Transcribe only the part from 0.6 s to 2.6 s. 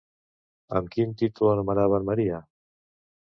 Amb quin títol anomenaven Maria?